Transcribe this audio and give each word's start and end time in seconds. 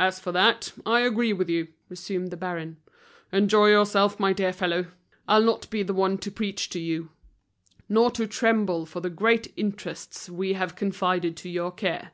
"As 0.00 0.18
for 0.18 0.32
that, 0.32 0.72
I 0.84 1.02
agree 1.02 1.32
with 1.32 1.48
you," 1.48 1.68
resumed 1.88 2.32
the 2.32 2.36
baron. 2.36 2.78
"Enjoy 3.30 3.68
yourself, 3.68 4.18
my 4.18 4.32
dear 4.32 4.52
fellow, 4.52 4.88
I'll 5.28 5.44
not 5.44 5.70
be 5.70 5.84
the 5.84 5.94
one 5.94 6.18
to 6.18 6.30
preach 6.32 6.68
to 6.70 6.80
you, 6.80 7.10
nor 7.88 8.10
to 8.10 8.26
tremble 8.26 8.84
for 8.84 8.98
the 8.98 9.10
great 9.10 9.52
interests 9.56 10.28
we 10.28 10.54
have 10.54 10.74
confided 10.74 11.36
to 11.36 11.48
your 11.48 11.70
care. 11.70 12.10